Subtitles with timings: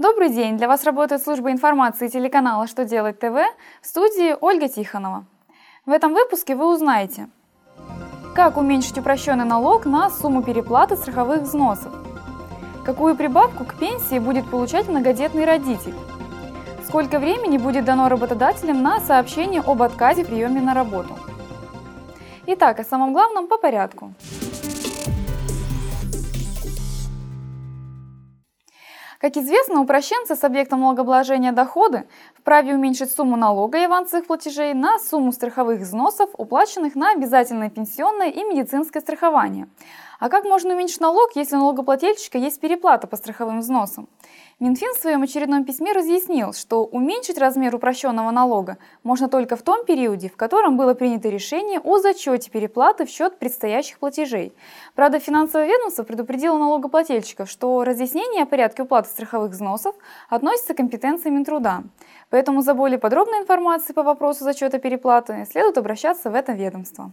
[0.00, 0.56] Добрый день!
[0.56, 3.36] Для вас работает служба информации телеканала «Что делать ТВ»
[3.82, 5.26] в студии Ольга Тихонова.
[5.84, 7.28] В этом выпуске вы узнаете,
[8.34, 11.92] как уменьшить упрощенный налог на сумму переплаты страховых взносов,
[12.82, 15.94] какую прибавку к пенсии будет получать многодетный родитель,
[16.86, 21.18] сколько времени будет дано работодателям на сообщение об отказе в приеме на работу.
[22.46, 24.14] Итак, о самом главном по порядку.
[29.20, 34.98] Как известно, упрощенцы с объектом налогообложения доходы вправе уменьшить сумму налога и авансовых платежей на
[34.98, 39.68] сумму страховых взносов, уплаченных на обязательное пенсионное и медицинское страхование.
[40.20, 44.08] А как можно уменьшить налог, если у налогоплательщика есть переплата по страховым взносам?
[44.58, 49.86] Минфин в своем очередном письме разъяснил, что уменьшить размер упрощенного налога можно только в том
[49.86, 54.52] периоде, в котором было принято решение о зачете переплаты в счет предстоящих платежей.
[54.94, 59.94] Правда, финансовое ведомство предупредило налогоплательщиков, что разъяснение о порядке уплаты страховых взносов
[60.28, 61.84] относится к компетенции Минтруда.
[62.30, 67.12] Поэтому за более подробной информацией по вопросу зачета переплаты следует обращаться в это ведомство.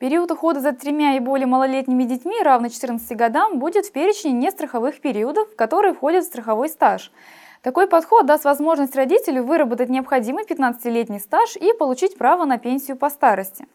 [0.00, 4.98] Период ухода за тремя и более малолетними детьми, равный 14 годам, будет в перечне нестраховых
[5.02, 7.12] периодов, в которые входит страховой стаж.
[7.60, 13.10] Такой подход даст возможность родителю выработать необходимый 15-летний стаж и получить право на пенсию по
[13.10, 13.66] старости.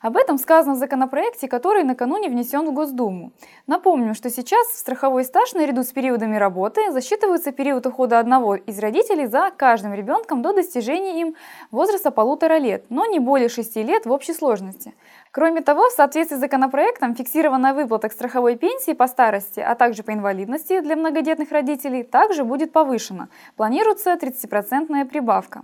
[0.00, 3.32] Об этом сказано в законопроекте, который накануне внесен в Госдуму.
[3.66, 8.78] Напомним, что сейчас в страховой стаж наряду с периодами работы засчитывается период ухода одного из
[8.78, 11.34] родителей за каждым ребенком до достижения им
[11.70, 14.94] возраста полутора лет, но не более шести лет в общей сложности.
[15.32, 20.02] Кроме того, в соответствии с законопроектом, фиксированная выплата к страховой пенсии по старости, а также
[20.02, 23.28] по инвалидности для многодетных родителей также будет повышена.
[23.54, 25.60] Планируется 30% прибавка.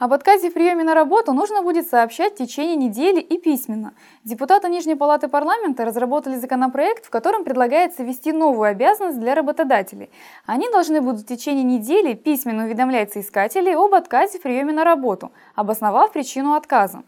[0.00, 3.92] Об отказе в приеме на работу нужно будет сообщать в течение недели и письменно.
[4.24, 10.08] Депутаты Нижней Палаты парламента разработали законопроект, в котором предлагается ввести новую обязанность для работодателей.
[10.46, 15.32] Они должны будут в течение недели письменно уведомлять соискателей об отказе в приеме на работу,
[15.54, 17.02] обосновав причину отказа.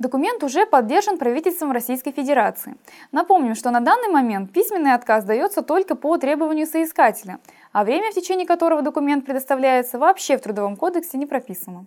[0.00, 2.74] Документ уже поддержан правительством Российской Федерации.
[3.12, 7.38] Напомним, что на данный момент письменный отказ дается только по требованию соискателя,
[7.70, 11.86] а время, в течение которого документ предоставляется, вообще в Трудовом кодексе не прописано.